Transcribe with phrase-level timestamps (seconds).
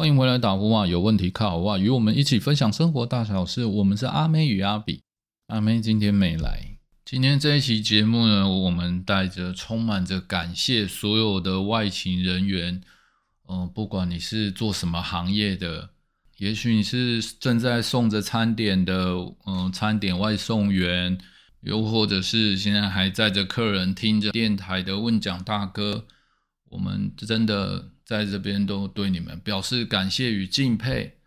[0.00, 0.86] 欢迎回来打呼啊！
[0.86, 1.76] 有问题靠我啊！
[1.76, 3.64] 与我们一起分享生活大小事。
[3.64, 5.02] 我们是阿妹与阿比。
[5.48, 6.78] 阿妹今天没来。
[7.04, 12.80] 今天这一期节目呢，我们带着充满着感谢所有的外勤人员。
[13.48, 15.90] 嗯，不管你是做什么行业的，
[16.36, 21.18] 也许你是正在送着餐点的，嗯，餐点外送员，
[21.62, 26.06] 又或者是现在还载着客人听着电台的问讲大哥，
[26.70, 27.90] 我们真的。
[28.08, 31.18] 在这边都对你们表示感谢与敬佩。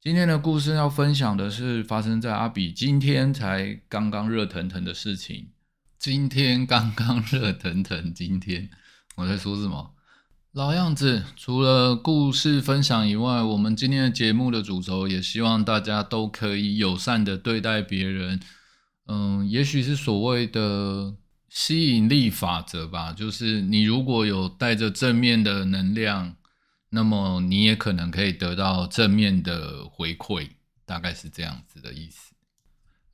[0.00, 5.50] 今天的故事要分享的是发生在阿比今天才刚刚热腾腾的事情。
[5.96, 8.68] 今天刚刚热腾腾，今天
[9.14, 9.94] 我在说什么？
[10.50, 18.40] 老样子，除了故事分享以外，我们今天的节目的主轴也希望大家都可以友善的对待别人。
[19.06, 21.14] 嗯，也许是所谓的。
[21.60, 26.36] 吸引力法则吧，就是你如果有带着正面的能量，
[26.90, 30.50] 那么你也可能可以得到正面的回馈，
[30.86, 32.32] 大概是这样子的意思。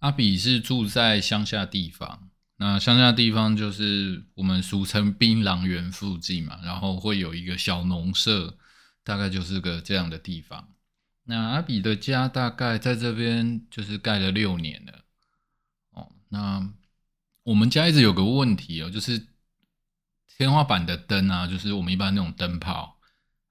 [0.01, 8.59] 阿比是住在乡下地方，那乡下地方就是我们俗称槟榔园附近嘛，然后会有一个小农舍，
[9.03, 10.69] 大概就是个这样的地方。
[11.25, 15.05] 那阿比的家大概在这边就是盖了六年了，
[15.93, 16.71] 哦，那。
[17.45, 19.27] 我们家一直有个问题哦，就是
[20.37, 22.99] 天花板的灯啊，就是我们一般那种灯泡，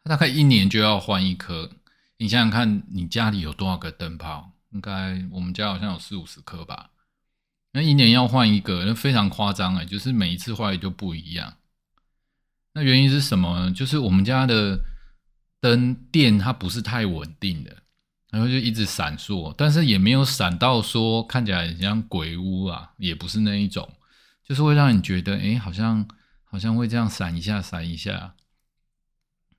[0.04, 1.72] 它大概一年就要换一颗。
[2.18, 4.52] 你想想看，你家里有多少个灯泡？
[4.72, 6.90] 应该我们家好像有四五十颗吧。
[7.74, 11.58] 那一年要换一个，那非常夸张哎，就是每一次坏就不一样。
[12.74, 13.72] 那原因是什么呢？
[13.72, 14.80] 就是我们家的
[15.60, 17.83] 灯电它不是太稳定的。
[18.34, 23.88] 然后就一直闪烁，但是也没有闪到说看起来很像鬼屋啊，也不是那一种，
[24.44, 26.08] 就是会让你觉得，哎，好像
[26.44, 28.34] 好像会这样闪一下，闪一下。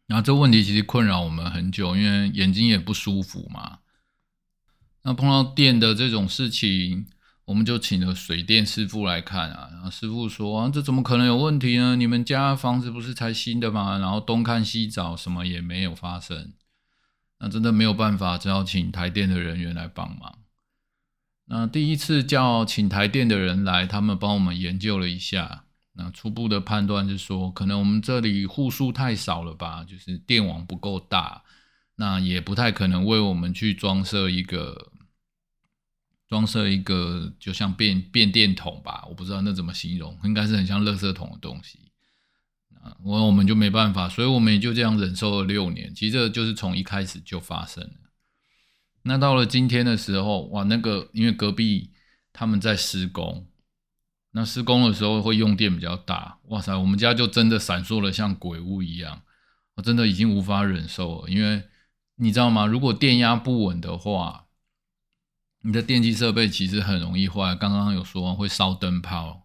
[0.08, 3.78] 然后这问题其实困扰我们很久，因为眼睛也不舒服嘛。
[5.04, 7.06] 那碰到电的这种事情，
[7.44, 9.68] 我们就请了水电师傅来看啊。
[9.70, 11.94] 然后师傅说，啊，这怎么可能有问题呢？
[11.94, 13.98] 你们家房子不是才新的吗？
[13.98, 16.52] 然后东看西找，什么也没有发生。
[17.38, 20.38] 那真的没有办法，只好请台电的人员来帮忙。
[21.46, 25.64] 那第一次叫请台电的人来，他们帮我们研究了一下。
[25.96, 31.44] 那初步的判断是说，可能我们这里户数太少了吧，就是电网不够大，
[31.96, 34.90] 那也不太可能为我们去装设一个
[36.26, 41.78] 装设一个，就像变变电筒吧，我不知道那怎么形容，应该是很像垃圾桶的东西。
[43.02, 45.94] 我我们就没办法，所以我们也就这样忍受了六年。
[45.94, 48.10] 其实这就是从一开始就发生了。
[49.02, 51.90] 那到了今天的时候，哇，那个因为隔壁
[52.32, 53.46] 他们在施工，
[54.32, 59.22] 那施工的时候会用电比较大，哇塞，我们家就真的闪烁了像鬼屋一样，
[59.76, 61.28] 我真的已经无法忍受了。
[61.28, 61.62] 因为
[62.16, 62.66] 你知道吗？
[62.66, 64.46] 如果电压不稳的话，
[65.60, 67.54] 你的电器设备其实很容易坏。
[67.54, 69.43] 刚刚有说会烧灯泡。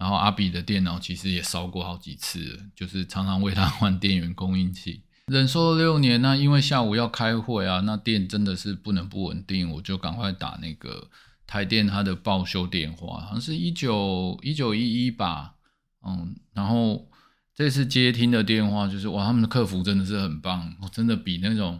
[0.00, 5.02] 然后阿比的电脑其实也烧过好几次，就是常常为他换电源供应器。
[5.26, 11.10] 忍受了六年，那因为下午要开会啊，那电真的是不能不稳定，我就赶快打那个
[11.46, 15.56] 台电他的报修电话，好像是一九一九一一吧，
[16.04, 17.06] 嗯，然后
[17.54, 21.78] 这次接听的电话就是哇，他们的客服真的是很棒，真的比那种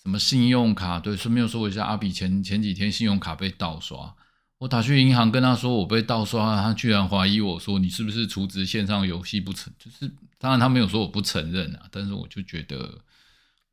[0.00, 4.14] 什么信用卡，对，顺便说一下，阿比前前几天信用卡被盗刷。
[4.62, 10.08] 我打去银行跟他说我被盗刷，他居然怀疑我说你是不是储值线上游戏不承，就是
[10.38, 13.00] 当然他没有说我不承认啊，但是我就觉得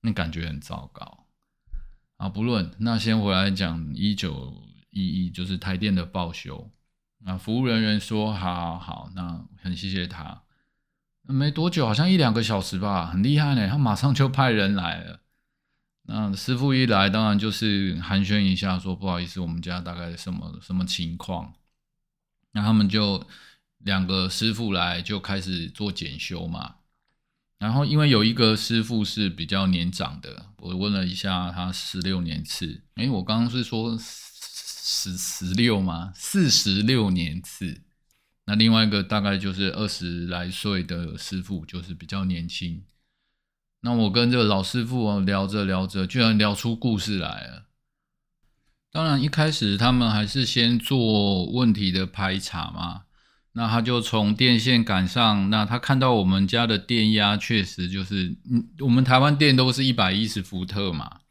[0.02, 1.26] 那感觉很糟糕
[2.18, 2.28] 啊。
[2.28, 4.52] 不论那先回来讲一九
[4.90, 6.72] 一一就是台电的报修
[7.24, 10.42] 啊，服务人员说好好好，那很谢谢他。
[11.22, 15.20] 没多久好像一两个小时吧，很厉害呢，他马上就派人来了。
[16.12, 21.54] 那师傅一来，当然就是寒暄一下，说不好意思，我们家大概什么什么情况。
[22.54, 23.28] 那他们就
[23.78, 26.78] 两个师傅来，就开始做检修嘛。
[27.60, 32.82] 然后因为有一个师傅是比较年长的，我问了一下，他十六年次。
[32.96, 36.12] 哎，我刚刚是说十十六吗？
[36.16, 37.84] 四十六年次。
[38.46, 42.84] 那另外一个大概就是二十来岁的师傅，就是比较年轻。
[43.82, 47.66] 那我跟这个老师傅聊着聊着，居然聊出故事来了。
[48.92, 53.04] 当然一开始他们还是先做问题的排查嘛。
[53.54, 61.22] 那他就从电线杆上，那他看到我们家的电压确实就是，嗯，我们台湾电都是一百一十伏特嘛。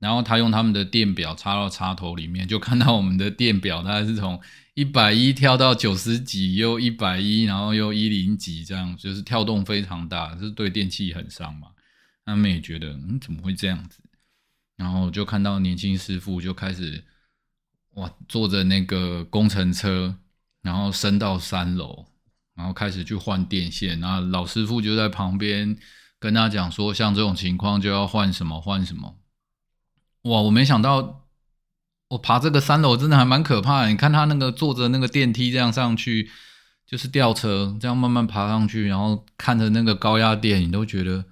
[0.00, 4.40] 然后他用他们的电表插到插头里面，就看到我们的电表，它是从
[4.74, 11.68] 一百一跳到九十几，又一百一，然后又一零几，这样就是跳动非常大，是对电器很伤嘛。
[12.28, 14.00] 他们也觉得嗯怎么会这样子？
[14.76, 17.04] 然后就看到年轻师傅就开始
[17.94, 20.16] 哇坐着那个工程车，
[20.62, 22.06] 然后升到三楼，
[22.54, 25.76] 然后开始去换电线，然后老师傅就在旁边
[26.18, 29.18] 跟他讲说，像这种情况就要换什么换什么。
[30.22, 31.24] 哇，我没想到。
[32.10, 33.90] 我爬这个三楼真的还蛮可怕的。
[33.90, 36.30] 你看他那个坐着那个电梯这样上去，
[36.86, 41.26] 就是吊车这样慢慢爬上去，然后看着那个高压电，你都觉得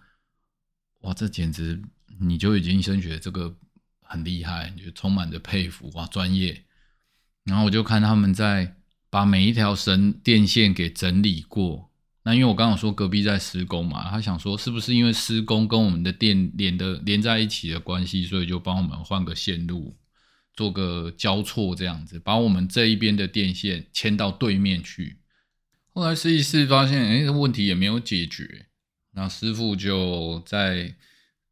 [1.07, 1.81] 哇，这简直
[2.21, 3.57] 你就已经升学这个
[4.03, 6.65] 很厉害，你就充满着佩服哇，专业。
[7.45, 8.75] 然后我就看他们在
[9.09, 11.93] 把每一条绳电线给整理过。
[12.25, 19.97] 那因为我刚刚说隔壁在施工嘛，他想说是不是因为施工跟我们的电连的连在一起的关系，所以就帮我们换个线路。
[20.55, 25.19] 做个交错这样子，把我们这一边的电线牵到对面去。
[25.93, 28.67] 后来试一试，发现哎，问题也没有解决。
[29.17, 30.95] 那师傅就再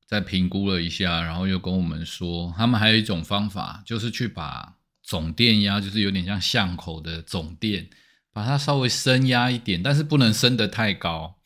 [0.06, 7.88] 再评估了一下，然后又跟我们说，他们还有一种方法，就是去把总电压，就是有点像巷口的总电，
[8.32, 11.36] 把它稍微升压一点，但是不能升得太高。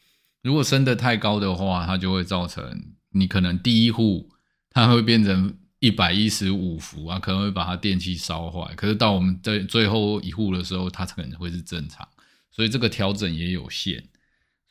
[0.43, 4.29] 如果升得太高的话，它就会造成你可能第一户
[4.71, 5.57] 它会变成。
[5.81, 8.75] 一百一十五伏啊，可能会把它电器烧坏。
[8.75, 12.05] 可是到我们在最后一户的时候，它可能会是正常，
[12.51, 14.03] 所以这个调整也有限。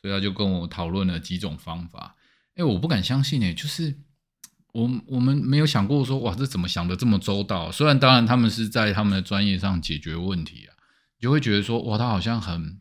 [0.00, 2.16] 所以他就跟我讨论了几种方法。
[2.54, 3.94] 哎，我不敢相信哎，就是
[4.72, 7.70] 我我们没有想过说哇，这怎么想的这么周到？
[7.70, 10.74] 虽然当然他们是在他们的专业上解决问题啊，
[11.20, 12.80] 就会觉得说哇，他好像很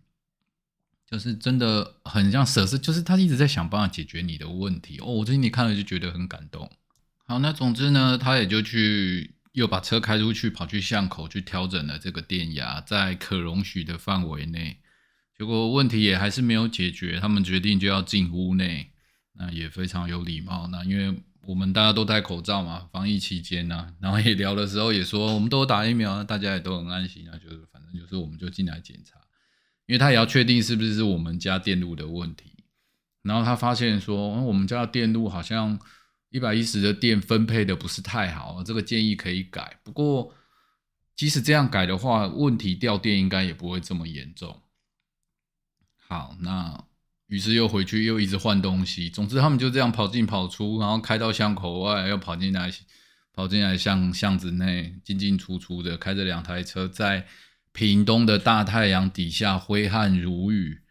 [1.10, 5.00] 就是真的很像舍是，就是他一直在想办法解决你的问题。
[5.00, 6.70] 哦，我最近你看了就觉得很感动。
[7.26, 14.80] 好，那总之呢，他也就去又把车开出去，跑去巷口去调整了这个电压，在可容许的范围内。
[15.38, 18.92] 结果问题也还是没有解决，他们决定就要进屋内。
[19.34, 20.68] 那也非常有礼貌。
[20.72, 27.30] 那因为我们大家都戴口罩嘛，防疫期间呢，然后也聊的时候也说，我们都打疫苗，大家也都很安心。
[27.30, 29.20] 啊就是反正就是我们就进来检查，
[29.86, 32.52] 因为他也要确定是不是我们家电路的问题。
[33.22, 35.80] 然后他发现说，我们家的电路好像。
[36.30, 39.80] 一百一十的电分配的不是太好，这个建议可以改。
[39.82, 40.36] 不过，
[41.16, 44.62] 即使这样改的话，问题掉电应该也不会这么严重。
[46.08, 46.86] 好，那
[47.28, 49.10] 于是又回去又一直换东西。
[49.10, 52.72] 总之，他们就这样跑进跑出，然后开到巷口外，又跑进来，
[53.34, 57.28] 跑进来巷巷子内进进出出的，开着两台车在
[57.72, 60.82] 屏东的大太阳底下挥汗如雨。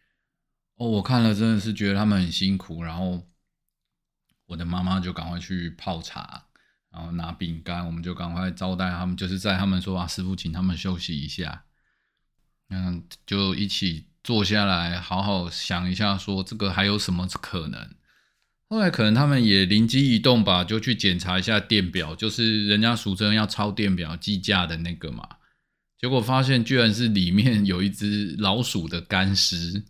[0.77, 3.27] 哦，我看了真的是觉得他们很辛苦，然后。
[4.49, 6.45] 我的妈妈就赶快去泡茶，
[6.93, 11.65] 然后拿饼干，我们就赶快招待他们，就是在他们说啊，师傅请他们休息一下，
[12.69, 17.89] 嗯，就一起坐下来，好好想一下，说这个还有什么可能？
[18.69, 25.29] 后来可能他们也灵机一动吧，就去检查一下电表，就是人家俗称要抄电表计价的那个嘛，
[25.97, 29.85] 结果发现居然是里面有一只老鼠的干尸，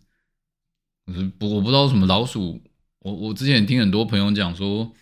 [1.39, 2.61] 不，我不知道什么老鼠。
[2.99, 4.93] 我我之前听很多朋友讲说，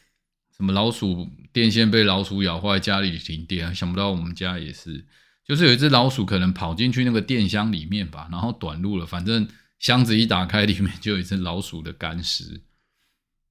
[0.55, 5.05] 什么老鼠电线被老鼠咬坏，家里停电，想不到我们家也是，
[5.45, 9.47] 就是有一只老鼠可能跑进去那个电箱里面吧，然后短路了，反正
[9.77, 12.63] 箱子一打开，里面就有一只老鼠的干尸。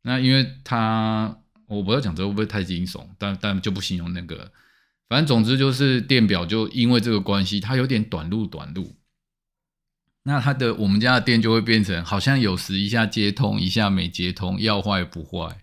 [0.02, 4.52] 那因为它，我不要讲这会不会太惊悚，但但就不形容那个，
[5.09, 8.97] 反正总之就是电表就因为这个关系，它有点短路短路。
[10.25, 15.61] 那它的我们家的电就会变成好像有时一下接通，一下没接通，要坏不坏。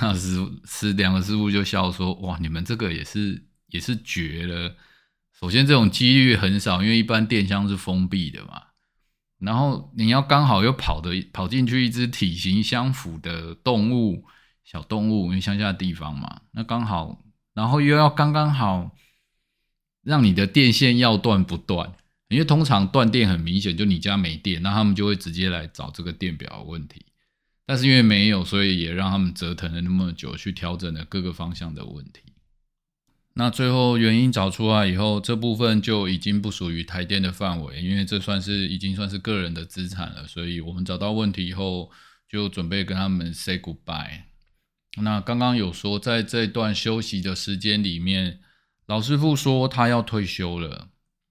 [0.00, 4.74] 那师师两个师傅就笑说：“哇，你们这个也是也是绝了。
[5.40, 8.62] 首先这种几率很少，因为一般电箱是封闭的嘛。
[9.38, 14.24] 然后你要刚好又跑的跑进去一只体型相符的动物，
[14.64, 18.94] 小动物，因为乡下的地方嘛，那刚好，然后又要刚刚好
[20.02, 21.94] 让你的电线要断不断。”
[22.28, 27.04] 因为通常断电很明显，就你家没电，那他们就会直接来找这个电表问题。
[27.66, 32.29] 但是因为没有，所以也让他们折腾了那么久，去调整了各个方向的问题。
[33.34, 40.26] 那最后原因找出来以后，这部分就已经不属于台电的范围，因为这算是已经算是个人的资产了。
[40.26, 41.90] 所以我们找到问题以后，
[42.28, 44.22] 就准备跟他们 say goodbye。
[45.02, 48.40] 那刚刚有说，在这段休息的时间里面，
[48.86, 50.88] 老师傅说他要退休了，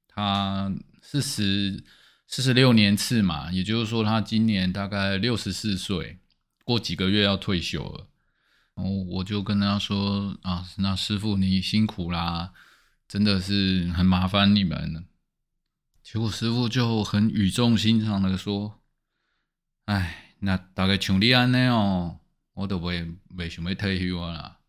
[0.07, 0.73] 他。
[1.01, 1.83] 四十
[2.27, 6.19] 四十六年次嘛，也就是说他今年大概六十四岁，
[6.63, 8.08] 过几个月要退休了。
[8.79, 12.53] 然后我就跟他说啊，那师傅你辛苦啦，
[13.09, 15.03] 真的是很麻烦你们了。
[16.01, 18.79] 结果师傅就很语重心长的说
[19.83, 22.19] ：“哎，那大概像你安尼哦，
[22.53, 24.59] 我都不会没想要退休啦。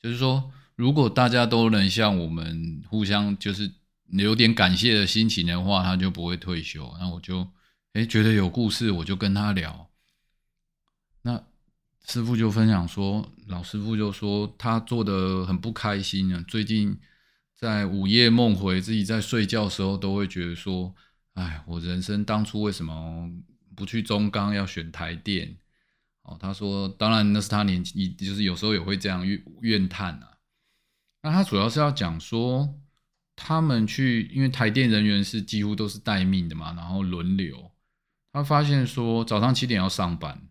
[0.00, 3.70] 就是说，如果大家都能像我们互相就是
[4.12, 6.96] 有点感谢的心情的话，他就不会退休。
[6.98, 7.46] 那我就
[7.92, 9.90] 哎觉得有故事，我就跟他聊。
[12.04, 16.96] 师傅就分享说，老师傅就说他做的很不开心啊，最近
[17.54, 20.94] 在午夜梦回，自己在睡觉的时候都会觉得说，
[21.32, 23.30] 哎，我人生当初为什么
[23.74, 25.56] 不去中钢，要选台电？
[26.22, 30.38] 哦，他说，当然那是他年纪，就是有时候也会这样怨怨叹啊。
[31.22, 32.78] 那他主要是要讲说，
[33.34, 37.70] 他们去，因为台电人员是几乎都是待命的嘛，然后轮流。
[38.32, 40.48] 他发现说，早上七点要上班，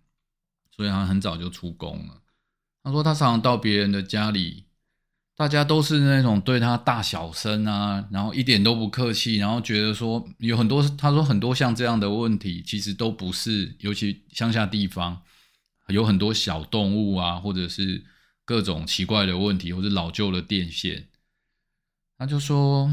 [0.75, 2.22] 所以他很早就出工了。
[2.84, 4.65] 他说，他常常到别人的家里，
[5.36, 15.22] 大家都是那种对他大小声啊，然后一点都不客气，然后觉得说有很多，他说很多像这样的问题，其实都不是，尤其乡下地方。
[15.89, 18.06] 有很多小动物啊，或者是
[18.46, 21.10] 各种奇怪的问题，或者老旧的电线。
[22.18, 22.89] 他就说，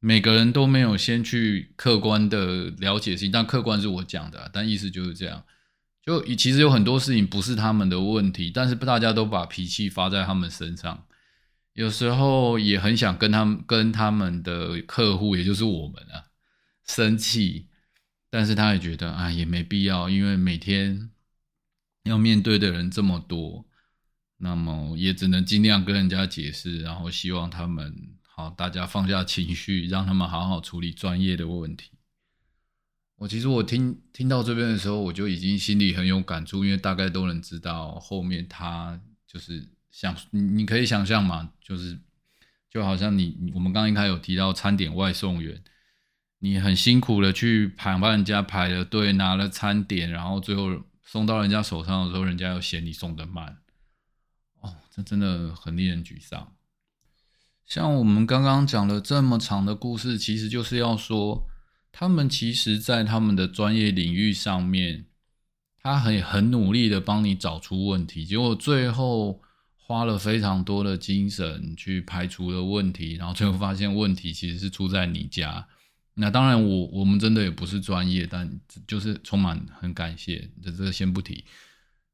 [0.00, 5.44] 每个人都没有先去客观的了解事情，但客观是我讲的，但意思就是这样。
[6.04, 11.06] 就其实有很多事情不是他们的问题，但是大家都把脾气发在他们身上。
[11.72, 16.30] 有时候也很想跟他们、跟他们的客户，也就是我们啊，
[16.86, 17.68] 生气，
[18.30, 21.10] 但是他也觉得啊，也没必要，因为每天。
[22.04, 23.64] 要面对的人这么多，
[24.36, 27.96] 那么也只能尽量跟人家解释，然后希望他们
[28.28, 31.92] 好，大家放下情绪，让他们好好处理专业的问题。
[33.24, 41.98] 我其实我听听到这边的时候，我就已经心里很有感触，因为大概都能知道后面他就是想你，可以想象嘛，就是
[42.68, 45.62] 就好像你我们刚刚一开始有提到餐点外送员，
[46.40, 50.84] 你很辛苦的去排帮人家排了队，拿了餐点，然后最后。
[51.06, 53.58] 送到人家手上的时候，人家又嫌你送的慢，
[54.60, 56.54] 哦，这真的很令人沮丧。
[57.66, 61.46] 像我们刚刚讲了这么长的故事，其实就是要说，
[61.96, 65.04] 他们其实在他们的专业领域上面，
[65.80, 69.40] 他很很努力的帮你找出问题，结果最后
[69.76, 75.64] 花了非常多的精神去排除了问题，然后最后发现问题其实是出在你家。
[76.14, 80.50] 那当然，我我们真的也不是专业，但就是充满很感谢。
[80.64, 81.44] 这这个先不提。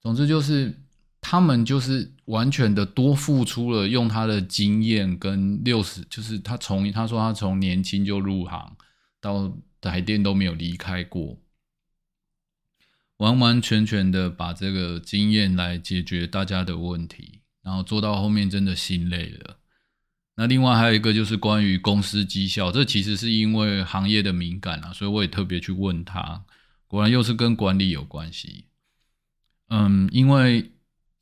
[0.03, 0.75] 总之就是
[1.23, 8.77] 他们就是完全的多付出了，用他的经验跟六十，就是他从他说他从年轻就入行
[9.23, 11.39] 到台电都没有离开过，
[13.19, 19.59] 完完全全的把这个经验来解决大家的问题，然后做到后面真的心累了。
[20.37, 26.45] 那另外还有一个就是关于公司绩效，这其实是因为行业的敏感啊，所以我也特别去问他，
[26.87, 28.67] 果然又是跟管理有关系。
[29.69, 30.73] 嗯，因为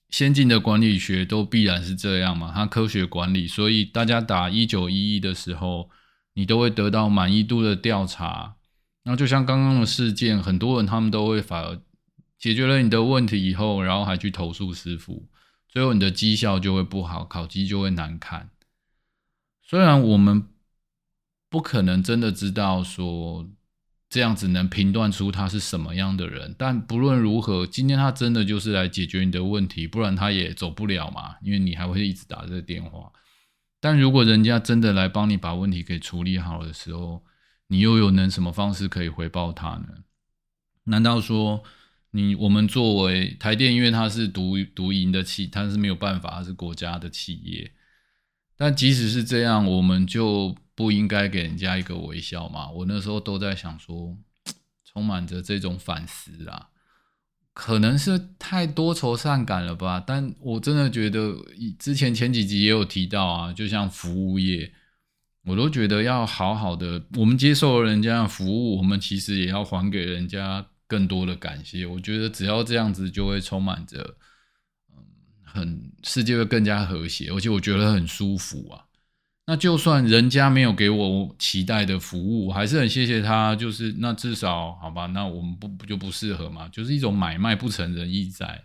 [0.09, 5.91] 先进的管理学都必然是这样嘛，它科学管理，所以大家打一九一一的时候，
[6.39, 8.55] 你都会得到满意度的调查。
[9.03, 11.81] 那就像刚刚的事件，很多人他们都会反而
[12.39, 15.27] 解决了你的问题以后，然后还去投诉师傅，
[15.69, 18.51] 最后你的绩效就会不好，考绩就会难看。
[19.65, 20.47] 虽然我们
[21.51, 23.49] 不可能真的知道说
[24.09, 33.11] 这样子能评断出他是什么样的人，但不论如何，今天他真的就是来解决你的问题，不然他也走不了嘛，因为你还会一直打这个电话。
[33.81, 37.25] 但如果人家真的来帮你把问题给处理好的时候，
[37.69, 40.05] 你又有能什么方式可以回报他呢？
[40.85, 41.63] 难道说
[42.13, 47.73] 你我们作为台电，因为它是独独营的企，它是没有办法，它是国家的企业。
[48.57, 52.71] 但即使是这样，我们就不应该给人家一个微笑嘛？
[52.71, 54.17] 我那时候都在想说，
[54.85, 56.71] 充满着这种反思啊，
[57.59, 59.99] 可能是太多愁善感了吧？
[60.07, 61.35] 但我真的觉得，
[61.77, 64.73] 之前前几集也有提到啊，就像服务业，
[65.45, 71.85] 我都觉得要好好的，我们接受了人家的服务，我们其实也要还给人家更多的感谢。
[71.85, 74.15] 我觉得只要这样子，就会充满着。
[74.95, 75.03] 嗯
[75.43, 78.85] 很世界会更加和谐，而且我觉得很舒服啊。
[79.51, 83.57] 那就算人家没有给我期待的服务，还是很谢谢他。
[83.57, 86.69] 就是那至少好吧，那我们不不就不适合嘛？
[86.69, 88.63] 就是一种买卖不成仁义在。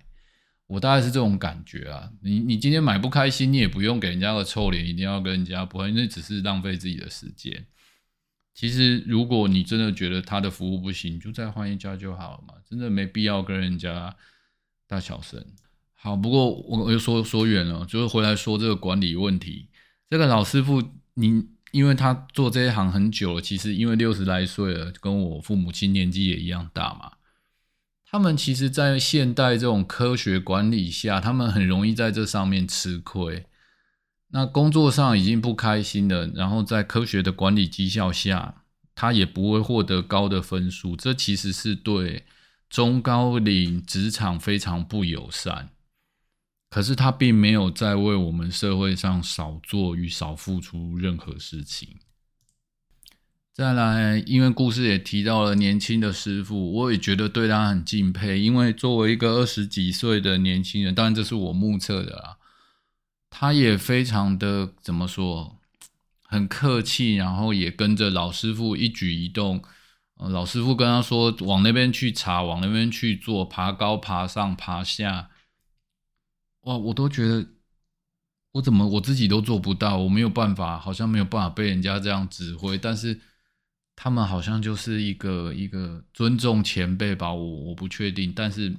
[0.68, 2.12] 我大概是这种感觉啊。
[2.22, 7.66] 你你今天买不开心，你也不用给人家个臭脸，一定要跟人家不会，因为只是浪费自己的时间。
[8.54, 12.56] 其实如果你真的觉得他的服务不行，就再换一家就好了嘛。
[12.70, 14.14] 真的没必要跟人家
[14.86, 15.42] 大小声。
[15.94, 19.70] 好，不过我我又说说远了，就是回来说这个管理问题。
[20.10, 20.84] 这个老师傅，
[21.16, 27.14] 您因为他做这一行很久了，其实因为六十来岁了，跟我父母亲年纪也一样大嘛。
[28.06, 33.48] 他们其实，在现代这种科学管理下，他们很容易在这上面吃亏。
[34.28, 38.62] 那工作上已经不开心了，然后在科学的管理绩效下，
[38.94, 40.96] 他也不会获得高的分数。
[40.96, 42.26] 这其实是对
[42.70, 45.70] 中高龄职场非常不友善。
[46.74, 52.00] 可是他并没有在为我们社会上少做与少付出任何事情。
[53.54, 58.40] 再来，因为故事也提到了年轻的师傅，我也觉得对他很敬佩。
[58.40, 62.38] 因为作为一个二十几岁的年轻人，当然这是我目测的啦，
[63.30, 65.60] 他也非常的怎么说，
[66.24, 69.64] 很客气，然后也跟着老师傅一举一动。
[70.18, 75.30] 老师傅跟他说往那边去查，往那边去做，爬高、爬上、爬下。
[76.64, 77.46] 哇，我都觉得
[78.54, 82.78] 我怎么我自己都做不到，我没有办法，好像没有办法被人家这样指挥。
[82.78, 83.20] 但是
[83.96, 88.32] 他们好像就是一个一个尊重前辈吧，我我不确定。
[88.34, 88.76] 但是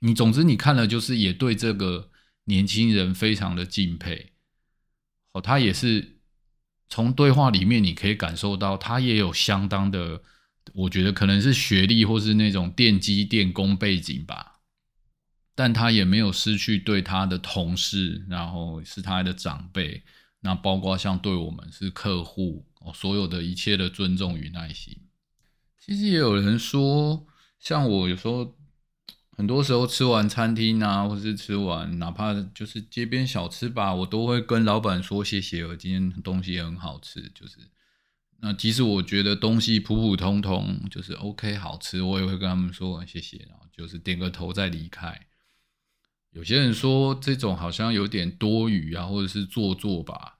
[0.00, 2.10] 你总之你看了就是也对这个
[2.44, 4.32] 年轻人非常的敬佩。
[5.32, 6.20] 哦，他也是
[6.88, 10.22] 从对话里面你可以感受到，他也有相当的，
[10.72, 14.53] 我觉得可能是学历或是那种电机电工背景吧。
[15.54, 20.02] 但他也没有失去对他的同事，然后是他的长辈，
[20.40, 24.96] 那包括像对我们是客户，所有的一切的尊重与耐心。
[25.78, 27.26] 其实也有人说，
[27.60, 28.56] 像我有时候，
[29.36, 37.20] 很多时候吃完餐厅啊，或是吃完哪怕就是街边小吃吧，我都会跟老板说谢谢，我今天东西很好吃。
[37.34, 37.58] 就是
[38.40, 45.26] 那即使我觉得东西普普通通，就是 OK 好吃，我也会跟他们说谢谢，然后就是点个头再离开。
[46.34, 50.38] 有些人说这种好像有点多余啊，或者是做作吧。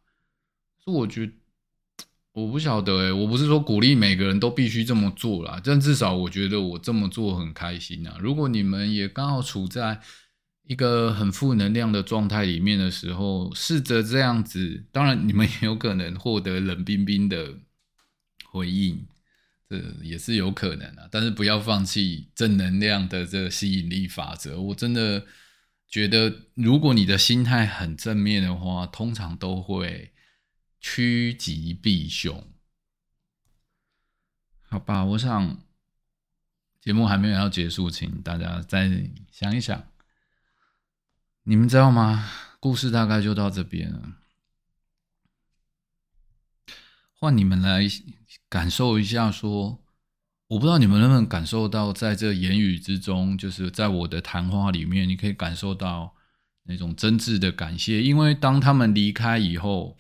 [0.85, 1.33] 是我觉得
[2.33, 8.17] 我不晓得诶，我不是说鼓励每个人都必须这么做啦，但至少我觉得我这么做很开心啊。
[8.21, 10.01] 如果你们也刚好处在
[10.65, 17.55] 一个很负能量的状态里面的时候，试着这样子，当然你们也有可能获得冷冰冰的
[18.47, 19.07] 回应，
[19.71, 21.09] 这也是有可能的。
[21.13, 25.25] 但是不要放弃正能量的这个吸引力法则，我真的。
[25.95, 30.13] 觉得如果你的心态很正面的话，通常都会
[30.81, 32.53] 趋吉避凶。
[34.63, 35.65] 好吧，我想
[36.81, 39.89] 节目还没有要结束，请大家再想一想。
[41.45, 42.29] 你们知道吗？
[42.59, 44.17] 故事大概就到这边了，
[47.13, 47.83] 换你们来
[48.49, 49.84] 感受一下，说。
[50.55, 56.15] 我不知道你们能不能感受到，在这言语之中，就是在我的谈话里面，你可以感受到
[56.63, 58.01] 那种真挚的感谢。
[58.01, 59.99] 因为当他们离开以后，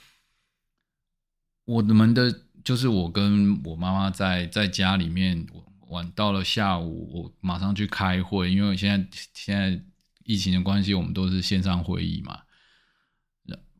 [1.64, 5.44] 我们的就是我跟我妈妈在在家里面
[5.88, 9.82] 晚到了下午，我马上去开会，因为现在现在
[10.22, 12.43] 疫情的关系，我们都是线上会议嘛。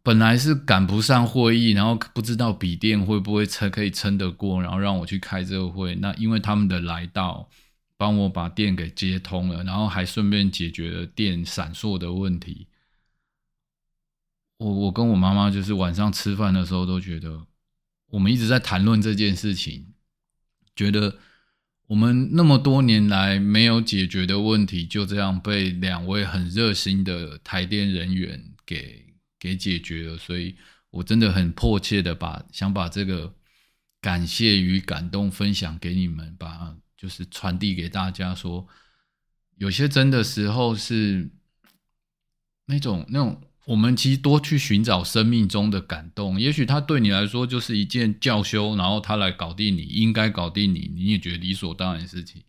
[0.04, 5.94] 本来是赶不上会议，然后不知道笔电会不会撑，可以撑得过，然后让我去开这个会。
[5.94, 7.48] 那因为他们的来到，
[7.96, 12.66] 帮我把电给接通了，然后还顺便解决了电闪烁的问题。
[14.58, 17.46] 我我跟我妈妈就是晚上吃饭的时候都觉得，
[18.10, 19.86] 我们一直在谈论这件事情，
[20.76, 21.16] 觉得
[21.86, 29.03] 我们那么多年来没有解决的问题，就这样被两位很热心的台电人员给。
[29.44, 30.57] 给解决了，所以
[30.88, 33.35] 我真的很迫切的把想把这个
[34.00, 38.66] 感谢与感动分享给你们，把就是传递给大家，说
[39.59, 41.30] 有些真的时候是
[42.64, 52.42] 那种那种，我们其实多去寻找生命中的感动，也许他对你来说就是一件教修，然后他来搞定你，应该搞定你，你也觉得理所当然的事情。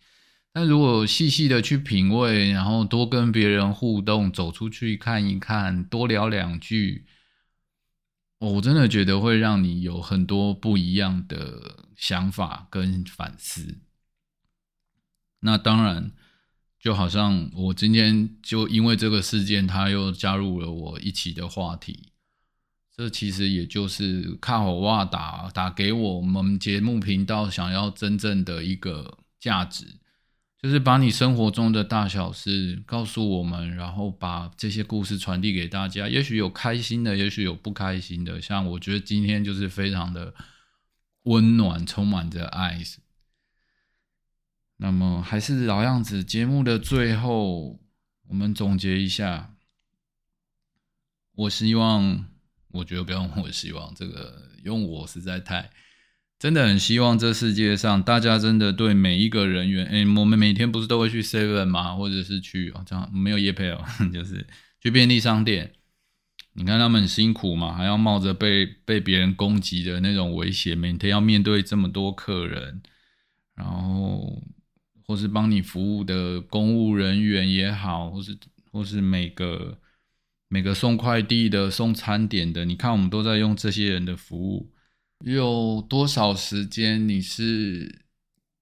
[0.55, 7.05] 但如果细细的去品味，然后多跟别人互动，走出去看一看，多聊两句，
[8.39, 13.79] 我真的觉得会让你有很多不一样的想法跟反思。
[15.41, 16.13] 那当然，
[16.79, 22.13] 就好像我今天就因为这个事件，他又加入了我一起的话题。
[22.95, 29.99] 这其实也就是卡火哇打打给我们节目频道想要真正的一个价值。
[30.65, 36.10] 就是把你生活中的大小事告诉我们，然后把这些故事传递给大家。
[36.10, 38.41] 也许有开心的，也许有不开心的。
[38.41, 40.34] 像我觉得今天就是非常的
[41.25, 42.82] 温暖，充满着爱。
[44.78, 47.80] 那么还是老样子，节目的最后，
[48.28, 49.54] 我们总结一下。
[51.34, 52.25] 我希望，
[52.69, 55.69] 我觉得不用我希望，这个用我实在太。
[56.45, 61.95] 真的很希望这世界上大家真的对每一个人员，哎，我们每天不是都会去 Seven 吗？
[61.95, 64.45] 或者是去哦，这样没有夜配哦， 就是
[64.79, 65.73] 去便利商店。
[66.53, 72.79] 你看他们很辛苦嘛，还要冒着被被别人攻击的那种危险，每天要面对这么多客人，
[73.55, 74.43] 然后
[75.08, 78.38] 或是帮你服务的公务人员也好，或是
[78.71, 79.79] 或是每个
[80.47, 84.71] 每个送快递的、送餐点的，你看我们都在用这些人的服务，
[85.33, 88.03] 有多少时间你是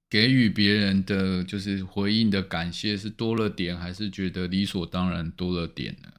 [0.10, 6.10] 给予别人的就是回应的感谢是多了点，还是觉得理所当然多了点呢？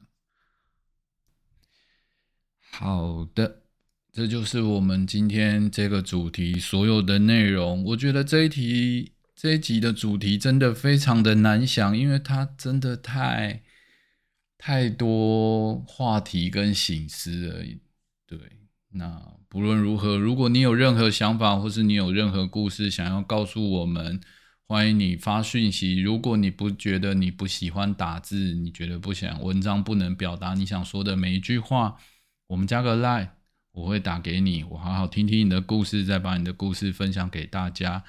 [2.60, 3.62] 好的，
[4.12, 7.82] 这就是我们今天这个主题所有的内容。
[7.84, 13.62] 我觉得这一题这一集的主题真的非常的难想，因为它真的太
[14.58, 17.80] 太多话题跟形思而已。
[18.26, 18.38] 对，
[18.96, 24.20] 那不论如何，如果你有任何想法，或是你有任何故事想要告诉我们，
[24.68, 26.00] 欢迎你发讯息。
[26.00, 31.96] 如果你不觉得你不喜欢打字，你觉得不想文章不能表达你想说的每一句话。
[32.46, 33.30] 我们加个 line，
[33.72, 38.04] 我会打给你，我好好听听你的故事，再把你的故事分享给大家。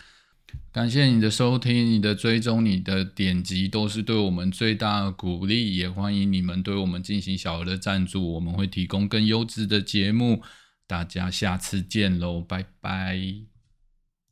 [0.72, 5.76] 感谢你的收听、你的追踪、你的点击，都是对我们最大的鼓励。
[5.76, 10.44] 也欢迎你们对我们进行小额的赞助，我们会提供更优质的节目。
[10.88, 13.55] 大家下次见喽，拜拜。